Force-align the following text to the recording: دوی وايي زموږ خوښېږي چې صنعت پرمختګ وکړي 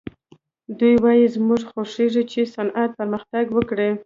دوی 0.77 0.95
وايي 1.03 1.25
زموږ 1.35 1.61
خوښېږي 1.71 2.23
چې 2.31 2.51
صنعت 2.55 2.89
پرمختګ 2.99 3.45
وکړي 3.51 3.89